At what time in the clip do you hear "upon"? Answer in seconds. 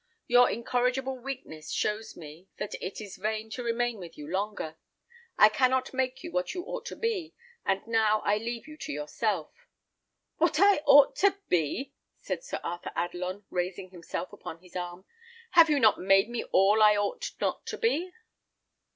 14.33-14.63